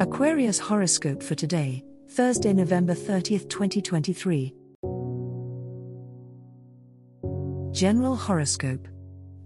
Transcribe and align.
Aquarius 0.00 0.58
horoscope 0.58 1.22
for 1.22 1.36
today, 1.36 1.84
Thursday, 2.10 2.52
November 2.52 2.94
30th, 2.94 3.48
2023. 3.48 4.52
General 7.70 8.16
horoscope. 8.16 8.88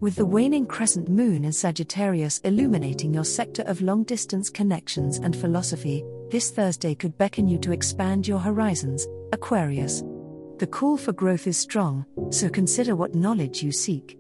With 0.01 0.17
the 0.17 0.25
waning 0.25 0.65
crescent 0.65 1.11
moon 1.11 1.45
in 1.45 1.53
Sagittarius 1.53 2.39
illuminating 2.45 3.13
your 3.13 3.27
sector 3.27 3.61
of 3.65 3.83
long 3.83 4.05
distance 4.05 4.49
connections 4.49 5.19
and 5.19 5.37
philosophy, 5.37 6.03
this 6.31 6.51
Thursday 6.51 6.95
could 6.95 7.19
beckon 7.19 7.47
you 7.47 7.59
to 7.59 7.73
expand 7.73 8.27
your 8.27 8.39
horizons, 8.39 9.07
Aquarius. 9.35 10.03
The 10.57 10.67
call 10.67 10.97
for 10.97 11.13
growth 11.13 11.47
is 11.47 11.59
strong, 11.59 12.07
so 12.31 12.49
consider 12.49 12.97
what 12.97 13.15
knowledge 13.15 13.63
you 13.63 13.71
seek. 13.71 14.19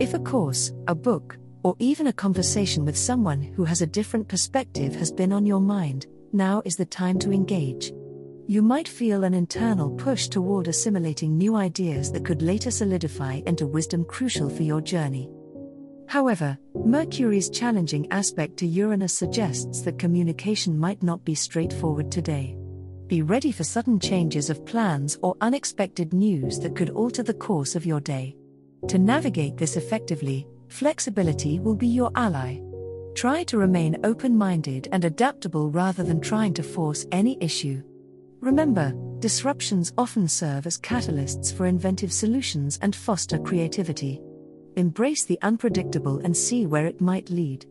If 0.00 0.12
a 0.12 0.18
course, 0.18 0.72
a 0.88 0.94
book, 0.96 1.38
or 1.68 1.76
even 1.80 2.06
a 2.06 2.12
conversation 2.14 2.82
with 2.82 2.96
someone 2.96 3.42
who 3.42 3.62
has 3.62 3.82
a 3.82 3.86
different 3.86 4.26
perspective 4.26 4.94
has 4.94 5.12
been 5.12 5.34
on 5.34 5.44
your 5.44 5.60
mind, 5.60 6.06
now 6.32 6.62
is 6.64 6.76
the 6.76 6.86
time 6.86 7.18
to 7.18 7.30
engage. 7.30 7.92
You 8.46 8.62
might 8.62 8.88
feel 8.88 9.22
an 9.22 9.34
internal 9.34 9.90
push 9.90 10.28
toward 10.28 10.66
assimilating 10.66 11.36
new 11.36 11.56
ideas 11.56 12.10
that 12.12 12.24
could 12.24 12.40
later 12.40 12.70
solidify 12.70 13.42
into 13.44 13.66
wisdom 13.66 14.06
crucial 14.06 14.48
for 14.48 14.62
your 14.62 14.80
journey. 14.80 15.28
However, 16.06 16.56
Mercury's 16.74 17.50
challenging 17.50 18.10
aspect 18.10 18.56
to 18.60 18.66
Uranus 18.66 19.12
suggests 19.12 19.82
that 19.82 19.98
communication 19.98 20.78
might 20.78 21.02
not 21.02 21.22
be 21.22 21.34
straightforward 21.34 22.10
today. 22.10 22.56
Be 23.08 23.20
ready 23.20 23.52
for 23.52 23.64
sudden 23.64 24.00
changes 24.00 24.48
of 24.48 24.64
plans 24.64 25.18
or 25.20 25.36
unexpected 25.42 26.14
news 26.14 26.60
that 26.60 26.74
could 26.74 26.88
alter 26.88 27.22
the 27.22 27.34
course 27.34 27.76
of 27.76 27.84
your 27.84 28.00
day. 28.00 28.34
To 28.86 28.96
navigate 28.96 29.58
this 29.58 29.76
effectively, 29.76 30.46
Flexibility 30.68 31.58
will 31.58 31.74
be 31.74 31.88
your 31.88 32.10
ally. 32.14 32.60
Try 33.14 33.42
to 33.44 33.58
remain 33.58 33.98
open 34.04 34.36
minded 34.36 34.88
and 34.92 35.04
adaptable 35.04 35.70
rather 35.70 36.04
than 36.04 36.20
trying 36.20 36.54
to 36.54 36.62
force 36.62 37.06
any 37.10 37.36
issue. 37.40 37.82
Remember, 38.40 38.94
disruptions 39.18 39.92
often 39.98 40.28
serve 40.28 40.66
as 40.66 40.78
catalysts 40.78 41.52
for 41.52 41.66
inventive 41.66 42.12
solutions 42.12 42.78
and 42.82 42.94
foster 42.94 43.38
creativity. 43.38 44.20
Embrace 44.76 45.24
the 45.24 45.38
unpredictable 45.42 46.20
and 46.20 46.36
see 46.36 46.66
where 46.66 46.86
it 46.86 47.00
might 47.00 47.30
lead. 47.30 47.66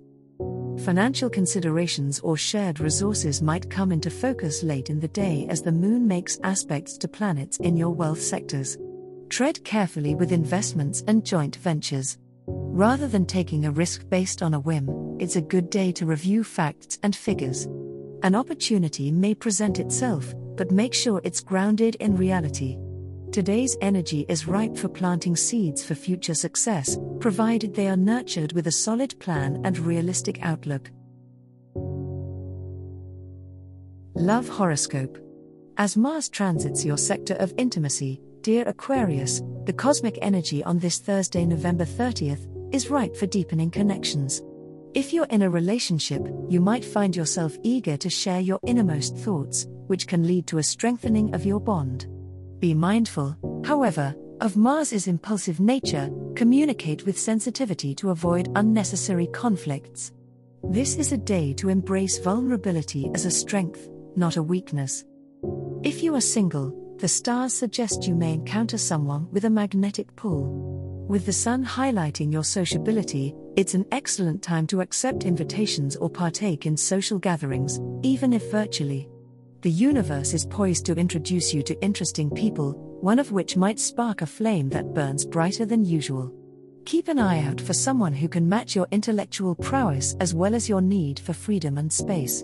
Financial 0.84 1.30
considerations 1.30 2.20
or 2.20 2.36
shared 2.36 2.80
resources 2.80 3.42
might 3.42 3.70
come 3.70 3.92
into 3.92 4.10
focus 4.10 4.64
late 4.64 4.90
in 4.90 5.00
the 5.00 5.08
day 5.08 5.48
as 5.50 5.62
the 5.62 5.72
moon 5.72 6.08
makes 6.08 6.40
aspects 6.44 6.98
to 6.98 7.08
planets 7.08 7.58
in 7.58 7.78
your 7.78 7.90
wealth 7.90 8.22
sectors. 8.22 8.78
Tread 9.30 9.64
carefully 9.64 10.14
with 10.16 10.32
investments 10.32 11.04
and 11.08 11.26
joint 11.26 11.56
ventures. 11.56 12.18
Rather 12.78 13.08
than 13.08 13.26
taking 13.26 13.66
a 13.66 13.72
risk 13.72 14.08
based 14.08 14.44
on 14.44 14.54
a 14.54 14.60
whim, 14.60 15.18
it's 15.20 15.36
a 15.36 15.42
good 15.42 15.68
day 15.72 15.92
to 15.92 16.06
review 16.06 16.44
facts 16.44 17.00
and 17.02 17.16
figures. 17.16 17.66
An 18.22 18.36
opportunity 18.36 19.12
may 19.12 19.34
present 19.34 19.80
itself, 19.80 20.36
but 20.56 20.70
make 20.70 20.94
sure 20.94 21.20
it's 21.24 21.40
grounded 21.40 21.96
in 21.96 22.16
reality. 22.16 22.78
Today's 23.32 23.76
energy 23.82 24.28
is 24.30 24.46
ripe 24.48 24.78
for 24.78 24.90
planting 24.90 25.36
seeds 25.36 25.84
for 25.84 25.96
future 25.96 26.36
success, 26.36 27.00
provided 27.20 27.74
they 27.74 27.88
are 27.88 27.98
nurtured 27.98 28.52
with 28.54 28.68
a 28.68 28.72
solid 28.72 29.20
plan 29.20 29.60
and 29.66 29.80
realistic 29.80 30.38
outlook. 30.44 30.92
Love 34.14 34.48
Horoscope 34.48 35.18
As 35.78 35.98
Mars 35.98 36.30
transits 36.30 36.86
your 36.86 37.00
sector 37.00 37.34
of 37.40 37.56
intimacy, 37.58 38.22
dear 38.42 38.68
Aquarius, 38.68 39.42
the 39.66 39.74
cosmic 39.74 40.20
energy 40.22 40.64
on 40.64 40.78
this 40.78 41.00
Thursday, 41.00 41.44
November 41.44 41.84
30th, 41.84 42.48
is 42.72 42.90
ripe 42.90 43.16
for 43.16 43.26
deepening 43.26 43.72
connections. 43.72 44.42
If 44.94 45.14
you're 45.14 45.26
in 45.26 45.44
a 45.44 45.50
relationship, 45.50 46.22
you 46.50 46.60
might 46.60 46.84
find 46.84 47.16
yourself 47.16 47.58
eager 47.64 47.98
to 47.98 48.10
share 48.10 48.40
your 48.40 48.60
innermost 48.66 49.16
thoughts, 49.18 49.68
which 49.88 50.08
can 50.08 50.26
lead 50.26 50.48
to 50.48 50.58
a 50.58 50.64
strengthening 50.64 51.34
of 51.36 51.46
your 51.46 51.60
bond. 51.60 52.08
Be 52.60 52.74
mindful, 52.74 53.38
however, 53.64 54.16
of 54.42 54.58
Mars's 54.58 55.08
impulsive 55.08 55.60
nature, 55.60 56.10
communicate 56.36 57.06
with 57.06 57.20
sensitivity 57.20 57.94
to 57.96 58.10
avoid 58.10 58.52
unnecessary 58.56 59.28
conflicts. 59.28 60.12
This 60.64 60.96
is 60.96 61.12
a 61.12 61.18
day 61.18 61.54
to 61.54 61.70
embrace 61.70 62.18
vulnerability 62.18 63.10
as 63.14 63.26
a 63.26 63.32
strength, 63.32 63.90
not 64.16 64.38
a 64.38 64.44
weakness. 64.44 65.04
If 65.84 66.02
you 66.02 66.16
are 66.16 66.22
single, 66.22 66.74
the 66.98 67.08
stars 67.08 67.54
suggest 67.54 68.08
you 68.08 68.16
may 68.16 68.34
encounter 68.34 68.78
someone 68.78 69.32
with 69.32 69.46
a 69.46 69.50
magnetic 69.50 70.16
pull. 70.16 70.67
With 71.08 71.26
the 71.26 71.32
sun 71.32 71.64
highlighting 71.64 72.34
your 72.34 72.44
sociability, 72.44 73.34
it's 73.56 73.76
an 73.76 73.86
excellent 73.94 74.42
time 74.44 74.68
to 74.68 74.82
accept 74.82 75.24
invitations 75.24 75.96
or 75.96 76.10
partake 76.10 76.66
in 76.66 76.76
social 76.76 77.18
gatherings, 77.18 77.80
even 78.04 78.34
if 78.34 78.52
virtually. 78.52 79.08
The 79.62 79.72
universe 79.72 80.34
is 80.34 80.46
poised 80.46 80.86
to 80.88 80.96
introduce 80.96 81.54
you 81.54 81.64
to 81.64 81.82
interesting 81.82 82.30
people, 82.30 82.74
one 83.00 83.20
of 83.20 83.32
which 83.32 83.56
might 83.56 83.80
spark 83.80 84.22
a 84.22 84.26
flame 84.26 84.68
that 84.70 84.94
burns 84.94 85.26
brighter 85.26 85.66
than 85.66 85.86
usual. 85.86 86.34
Keep 86.84 87.08
an 87.08 87.20
eye 87.20 87.42
out 87.42 87.62
for 87.62 87.74
someone 87.74 88.14
who 88.14 88.28
can 88.28 88.50
match 88.50 88.76
your 88.76 88.88
intellectual 88.92 89.56
prowess 89.56 90.14
as 90.20 90.34
well 90.34 90.54
as 90.54 90.68
your 90.68 90.82
need 90.82 91.22
for 91.22 91.32
freedom 91.32 91.78
and 91.78 91.92
space. 91.92 92.44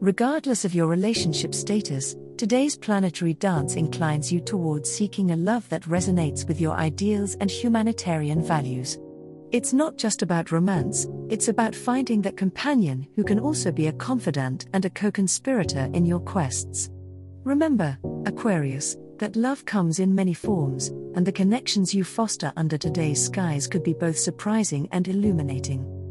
Regardless 0.00 0.64
of 0.64 0.74
your 0.74 0.86
relationship 0.86 1.54
status, 1.54 2.16
today's 2.36 2.76
planetary 2.76 3.34
dance 3.34 3.76
inclines 3.76 4.32
you 4.32 4.40
towards 4.40 4.90
seeking 4.90 5.30
a 5.30 5.36
love 5.36 5.68
that 5.68 5.82
resonates 5.82 6.46
with 6.46 6.60
your 6.60 6.74
ideals 6.74 7.36
and 7.36 7.50
humanitarian 7.50 8.42
values. 8.42 8.98
It's 9.52 9.72
not 9.72 9.96
just 9.96 10.22
about 10.22 10.50
romance, 10.50 11.06
it's 11.30 11.48
about 11.48 11.74
finding 11.74 12.20
that 12.22 12.36
companion 12.36 13.06
who 13.14 13.22
can 13.22 13.38
also 13.38 13.70
be 13.70 13.86
a 13.86 13.92
confidant 13.92 14.66
and 14.72 14.84
a 14.84 14.90
co 14.90 15.10
conspirator 15.10 15.88
in 15.94 16.04
your 16.04 16.20
quests. 16.20 16.90
Remember, 17.44 17.96
Aquarius, 18.26 18.96
that 19.18 19.36
love 19.36 19.64
comes 19.64 20.00
in 20.00 20.14
many 20.14 20.34
forms, 20.34 20.88
and 21.14 21.24
the 21.24 21.32
connections 21.32 21.94
you 21.94 22.02
foster 22.02 22.52
under 22.56 22.76
today's 22.76 23.24
skies 23.24 23.68
could 23.68 23.84
be 23.84 23.94
both 23.94 24.18
surprising 24.18 24.88
and 24.90 25.06
illuminating. 25.06 26.03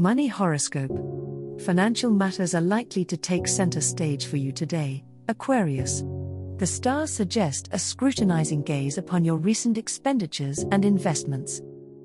Money 0.00 0.28
Horoscope. 0.28 1.60
Financial 1.60 2.10
matters 2.10 2.54
are 2.54 2.62
likely 2.62 3.04
to 3.04 3.18
take 3.18 3.46
center 3.46 3.82
stage 3.82 4.24
for 4.24 4.38
you 4.38 4.50
today, 4.50 5.04
Aquarius. 5.28 6.02
The 6.56 6.66
stars 6.66 7.10
suggest 7.10 7.68
a 7.72 7.78
scrutinizing 7.78 8.62
gaze 8.62 8.96
upon 8.96 9.26
your 9.26 9.36
recent 9.36 9.76
expenditures 9.76 10.64
and 10.72 10.86
investments. 10.86 11.60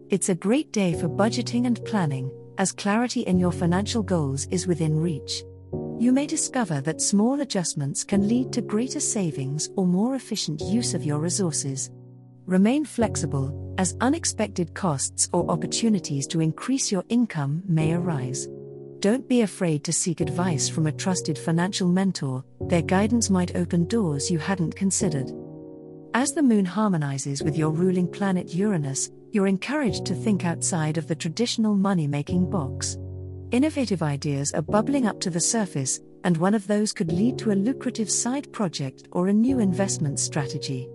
It's 0.09 0.27
a 0.27 0.35
great 0.35 0.73
day 0.73 0.93
for 0.93 1.07
budgeting 1.07 1.67
and 1.67 1.81
planning, 1.85 2.29
as 2.57 2.73
clarity 2.73 3.21
in 3.21 3.39
your 3.39 3.53
financial 3.53 4.03
goals 4.03 4.45
is 4.47 4.67
within 4.67 4.99
reach. 4.99 5.45
You 5.97 6.11
may 6.11 6.27
discover 6.27 6.81
that 6.81 6.99
small 7.01 7.39
adjustments 7.39 8.03
can 8.03 8.27
lead 8.27 8.51
to 8.51 8.61
greater 8.61 8.99
savings 8.99 9.69
or 9.77 9.87
more 9.87 10.15
efficient 10.15 10.59
use 10.59 10.95
of 10.95 11.05
your 11.05 11.19
resources. 11.19 11.91
Remain 12.45 12.83
flexible, 12.83 13.64
as 13.77 13.95
unexpected 14.01 14.73
costs 14.73 15.29
or 15.33 15.49
opportunities 15.49 16.27
to 16.27 16.41
increase 16.41 16.91
your 16.91 17.03
income 17.09 17.63
may 17.67 17.93
arise. 17.93 18.47
Don't 18.99 19.27
be 19.27 19.41
afraid 19.41 19.83
to 19.83 19.93
seek 19.93 20.21
advice 20.21 20.67
from 20.67 20.87
a 20.87 20.91
trusted 20.91 21.37
financial 21.37 21.87
mentor, 21.87 22.43
their 22.61 22.81
guidance 22.81 23.29
might 23.29 23.55
open 23.55 23.85
doors 23.87 24.31
you 24.31 24.39
hadn't 24.39 24.75
considered. 24.75 25.31
As 26.13 26.33
the 26.33 26.41
moon 26.41 26.65
harmonizes 26.65 27.43
with 27.43 27.57
your 27.57 27.71
ruling 27.71 28.07
planet 28.07 28.53
Uranus, 28.53 29.11
you're 29.31 29.47
encouraged 29.47 30.05
to 30.05 30.15
think 30.15 30.45
outside 30.45 30.97
of 30.97 31.07
the 31.07 31.15
traditional 31.15 31.75
money 31.75 32.07
making 32.07 32.49
box. 32.49 32.97
Innovative 33.51 34.01
ideas 34.01 34.53
are 34.53 34.61
bubbling 34.61 35.05
up 35.05 35.19
to 35.19 35.29
the 35.29 35.39
surface, 35.41 35.99
and 36.23 36.37
one 36.37 36.55
of 36.55 36.65
those 36.65 36.93
could 36.93 37.11
lead 37.11 37.37
to 37.39 37.51
a 37.51 37.53
lucrative 37.53 38.09
side 38.09 38.51
project 38.53 39.07
or 39.11 39.27
a 39.27 39.33
new 39.33 39.59
investment 39.59 40.19
strategy. 40.19 40.89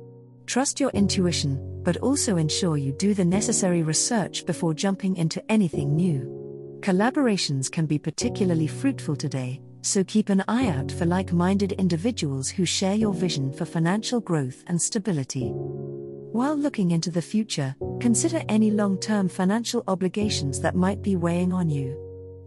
Trust 0.46 0.80
your 0.80 0.90
intuition, 0.90 1.69
but 1.90 2.02
also 2.02 2.36
ensure 2.36 2.76
you 2.76 2.92
do 2.92 3.14
the 3.14 3.24
necessary 3.24 3.82
research 3.82 4.46
before 4.46 4.72
jumping 4.72 5.16
into 5.16 5.42
anything 5.50 5.96
new. 5.96 6.78
Collaborations 6.82 7.68
can 7.68 7.84
be 7.84 7.98
particularly 7.98 8.68
fruitful 8.68 9.16
today, 9.16 9.60
so 9.82 10.04
keep 10.04 10.28
an 10.28 10.44
eye 10.46 10.68
out 10.68 10.92
for 10.92 11.04
like 11.04 11.32
minded 11.32 11.72
individuals 11.72 12.48
who 12.48 12.64
share 12.64 12.94
your 12.94 13.12
vision 13.12 13.52
for 13.52 13.64
financial 13.64 14.20
growth 14.20 14.62
and 14.68 14.80
stability. 14.80 15.48
While 15.50 16.54
looking 16.54 16.92
into 16.92 17.10
the 17.10 17.20
future, 17.20 17.74
consider 17.98 18.40
any 18.48 18.70
long 18.70 18.96
term 18.96 19.28
financial 19.28 19.82
obligations 19.88 20.60
that 20.60 20.76
might 20.76 21.02
be 21.02 21.16
weighing 21.16 21.52
on 21.52 21.68
you. 21.68 21.98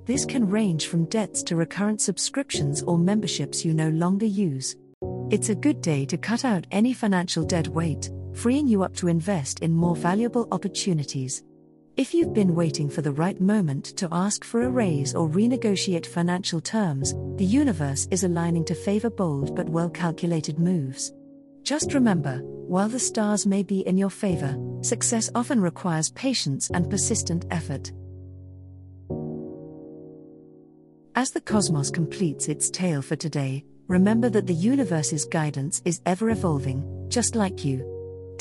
This 0.06 0.24
can 0.24 0.50
range 0.50 0.88
from 0.88 1.04
debts 1.10 1.44
to 1.44 1.58
recurrent 1.58 2.00
subscriptions 2.00 2.82
or 2.84 2.98
memberships 2.98 3.66
you 3.66 3.74
no 3.74 3.90
longer 3.90 4.26
use. 4.26 4.78
It's 5.32 5.50
a 5.50 5.56
good 5.56 5.82
day 5.82 6.06
to 6.06 6.18
cut 6.18 6.46
out 6.46 6.66
any 6.72 6.94
financial 6.94 7.44
dead 7.44 7.68
weight, 7.68 8.10
freeing 8.34 8.68
you 8.68 8.84
up 8.84 8.96
to 8.96 9.08
invest 9.08 9.60
in 9.60 9.72
more 9.72 9.96
valuable 9.96 10.48
opportunities. 10.52 11.44
If 11.96 12.12
you've 12.14 12.34
been 12.34 12.56
waiting 12.56 12.90
for 12.90 13.04
the 13.04 13.12
right 13.12 13.40
moment 13.40 13.86
to 13.98 14.08
ask 14.12 14.44
for 14.44 14.64
a 14.64 14.70
raise 14.70 15.14
or 15.14 15.30
renegotiate 15.30 16.08
financial 16.08 16.60
terms, 16.60 17.14
the 17.38 17.46
universe 17.46 18.08
is 18.10 18.24
aligning 18.24 18.66
to 18.66 18.74
favor 18.74 19.12
bold 19.12 19.56
but 19.56 19.70
well 19.70 19.92
calculated 19.92 20.58
moves. 20.58 21.14
Just 21.62 21.94
remember, 21.94 22.40
while 22.44 22.90
the 22.90 23.00
stars 23.00 23.46
may 23.46 23.62
be 23.62 23.82
in 23.88 23.96
your 23.98 24.10
favor, 24.10 24.58
success 24.82 25.30
often 25.36 25.62
requires 25.62 26.10
patience 26.12 26.72
and 26.72 26.90
persistent 26.90 27.46
effort. 27.52 27.92
As 31.16 31.30
the 31.30 31.42
cosmos 31.42 31.92
completes 31.92 32.48
its 32.48 32.72
tale 32.72 33.04
for 33.04 33.16
today, 33.16 33.66
remember 33.88 34.30
that 34.30 34.48
the 34.48 34.54
universe's 34.54 35.26
guidance 35.26 35.80
is 35.86 36.02
ever 36.08 36.32
evolving, 36.32 37.06
just 37.08 37.36
like 37.36 37.64
you. 37.64 37.93